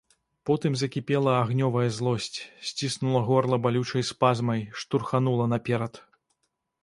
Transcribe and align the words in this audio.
Потым 0.49 0.71
закіпела 0.81 1.33
агнёвая 1.41 1.83
злосць, 1.97 2.37
сціснула 2.69 3.21
горла 3.29 3.59
балючай 3.65 4.03
спазмай, 4.11 4.61
штурханула 4.85 5.45
наперад. 5.53 6.01